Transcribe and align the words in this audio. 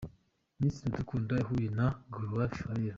Miss 0.59 0.75
Iradukunda 0.85 1.31
yahuye 1.39 1.67
na 1.77 1.87
Gael 2.13 2.39
Faye. 2.59 2.89